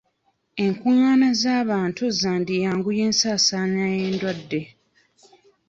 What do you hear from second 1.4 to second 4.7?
z'abantu zandiyanguya ensaasaana y'endwadde.